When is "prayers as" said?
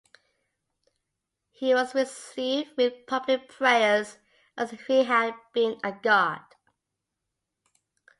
3.49-4.73